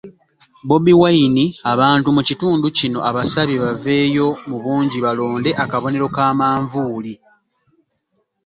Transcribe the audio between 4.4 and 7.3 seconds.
mu bungi balonde akabonero ka manvuuli.